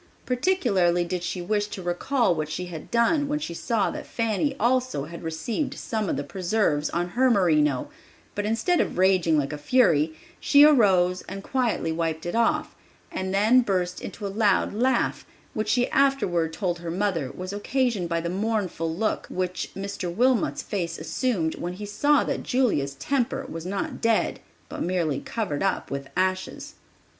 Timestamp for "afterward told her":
15.91-16.89